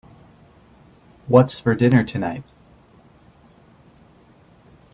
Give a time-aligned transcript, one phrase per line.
[1.27, 2.43] What's for dinner tonight?